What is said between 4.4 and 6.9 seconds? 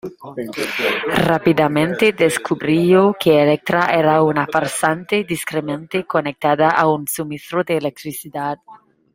farsante discretamente conectada a